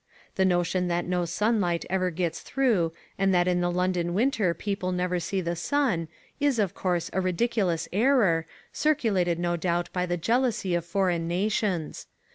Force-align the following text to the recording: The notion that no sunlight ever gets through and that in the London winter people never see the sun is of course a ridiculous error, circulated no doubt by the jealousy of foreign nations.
The 0.33 0.45
notion 0.45 0.87
that 0.87 1.05
no 1.05 1.25
sunlight 1.25 1.85
ever 1.87 2.09
gets 2.09 2.39
through 2.39 2.91
and 3.19 3.31
that 3.35 3.47
in 3.47 3.61
the 3.61 3.69
London 3.69 4.15
winter 4.15 4.55
people 4.55 4.91
never 4.91 5.19
see 5.19 5.41
the 5.41 5.55
sun 5.55 6.07
is 6.39 6.57
of 6.57 6.73
course 6.73 7.11
a 7.13 7.21
ridiculous 7.21 7.87
error, 7.93 8.47
circulated 8.73 9.37
no 9.37 9.55
doubt 9.57 9.93
by 9.93 10.07
the 10.07 10.17
jealousy 10.17 10.73
of 10.73 10.85
foreign 10.85 11.27
nations. 11.27 12.07